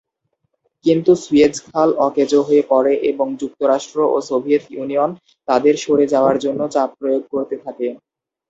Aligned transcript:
কিন্তু 0.85 1.11
সুয়েজ 1.23 1.55
খাল 1.65 1.89
অকেজো 2.07 2.39
হয়ে 2.47 2.63
পড়ে 2.71 2.93
এবং 3.11 3.27
যুক্তরাষ্ট্র 3.41 3.97
ও 4.07 4.27
সোভিয়েত 4.29 4.63
ইউনিয়ন 4.71 5.11
তাদের 5.47 5.75
সরে 5.83 6.05
যাওয়ার 6.13 6.37
জন্য 6.45 6.61
চাপ 6.75 6.89
প্রয়োগ 6.99 7.23
করতে 7.33 7.55
থাকে। 7.65 7.87